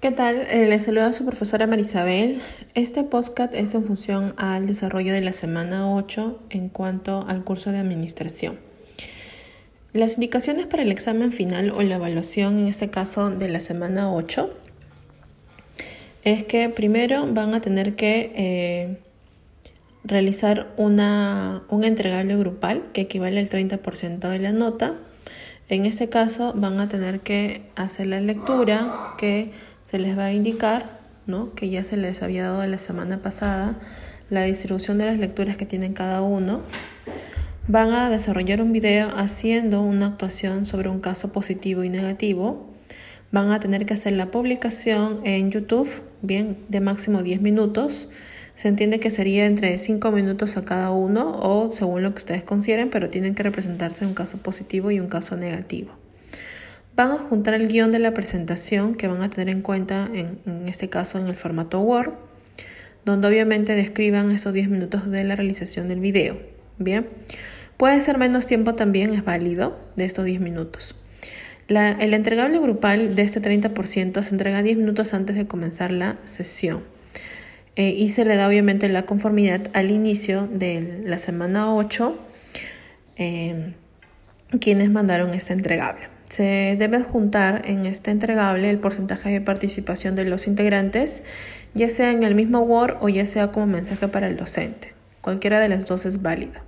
[0.00, 0.46] ¿Qué tal?
[0.48, 2.40] Eh, les saluda su profesora Marisabel.
[2.74, 7.72] Este podcast es en función al desarrollo de la semana 8 en cuanto al curso
[7.72, 8.60] de administración.
[9.92, 14.12] Las indicaciones para el examen final o la evaluación, en este caso de la semana
[14.12, 14.48] 8,
[16.22, 18.98] es que primero van a tener que eh,
[20.04, 24.94] realizar una, un entregable grupal que equivale al 30% de la nota.
[25.68, 29.50] En este caso van a tener que hacer la lectura que
[29.88, 31.54] se les va a indicar, ¿no?
[31.54, 33.78] que ya se les había dado la semana pasada,
[34.28, 36.60] la distribución de las lecturas que tienen cada uno.
[37.68, 42.68] Van a desarrollar un video haciendo una actuación sobre un caso positivo y negativo.
[43.32, 45.88] Van a tener que hacer la publicación en YouTube,
[46.20, 48.10] bien, de máximo 10 minutos.
[48.56, 52.44] Se entiende que sería entre 5 minutos a cada uno o según lo que ustedes
[52.44, 55.92] consideren, pero tienen que representarse un caso positivo y un caso negativo.
[56.98, 60.66] Van a juntar el guion de la presentación que van a tener en cuenta, en,
[60.66, 62.10] este caso en el formato Word,
[63.04, 66.40] donde obviamente describan estos 10 minutos de la realización del video.
[66.78, 67.06] Bien,
[67.76, 70.96] puede ser menos tiempo también, es válido, de estos 10 minutos.
[71.68, 76.82] el entregable grupal de este 30% se entrega 10 minutos antes de comenzar la sesión.
[77.76, 82.18] Eh, y se le da obviamente la conformidad al inicio de la semana 8
[83.18, 83.74] eh,
[84.58, 86.17] quienes mandaron este entregable.
[86.28, 91.22] Se debe juntar en este entregable el porcentaje de participación de los integrantes,
[91.74, 94.92] ya sea en el mismo Word o ya sea como mensaje para el docente.
[95.20, 96.62] Cualquiera de las dos es válida.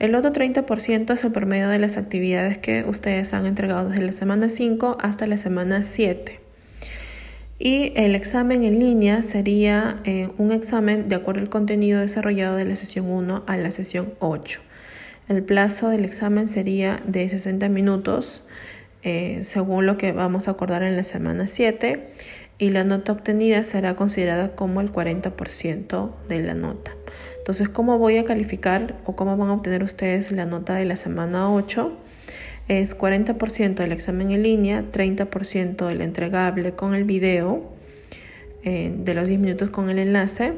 [0.00, 4.12] El otro 30% es el promedio de las actividades que ustedes han entregado desde la
[4.12, 6.40] semana 5 hasta la semana 7.
[7.58, 12.64] Y el examen en línea sería eh, un examen de acuerdo al contenido desarrollado de
[12.64, 14.60] la sesión 1 a la sesión 8.
[15.28, 18.44] El plazo del examen sería de 60 minutos
[19.02, 22.12] eh, según lo que vamos a acordar en la semana 7
[22.58, 26.92] y la nota obtenida será considerada como el 40% de la nota.
[27.38, 30.96] Entonces, ¿cómo voy a calificar o cómo van a obtener ustedes la nota de la
[30.96, 31.96] semana 8?
[32.70, 37.68] es 40% del examen en línea, 30% del entregable con el video
[38.62, 40.52] eh, de los 10 minutos con el enlace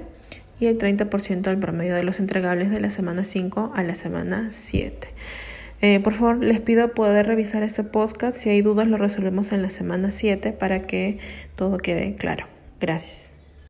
[0.61, 4.51] y el 30% del promedio de los entregables de la semana 5 a la semana
[4.53, 5.09] 7.
[5.83, 8.39] Eh, por favor, les pido poder revisar este podcast.
[8.39, 11.19] Si hay dudas, lo resolvemos en la semana 7 para que
[11.57, 12.47] todo quede claro.
[12.81, 13.32] Gracias.